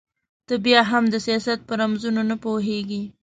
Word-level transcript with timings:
ته 0.47 0.53
بيا 0.65 0.81
هم 0.91 1.03
د 1.09 1.15
سياست 1.25 1.59
په 1.67 1.73
رموزو 1.79 2.09
نه 2.31 2.35
پوهېږې. 2.43 3.01